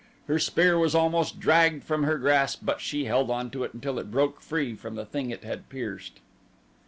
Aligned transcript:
Her 0.25 0.39
spear 0.39 0.79
was 0.79 0.95
almost 0.95 1.39
dragged 1.39 1.83
from 1.83 2.01
her 2.05 2.17
grasp, 2.17 2.61
but 2.63 2.81
she 2.81 3.05
held 3.05 3.27
to 3.51 3.63
it 3.63 3.75
until 3.75 3.99
it 3.99 4.09
broke 4.09 4.41
free 4.41 4.73
from 4.73 4.95
the 4.95 5.05
thing 5.05 5.29
it 5.29 5.43
had 5.43 5.69
pierced. 5.69 6.21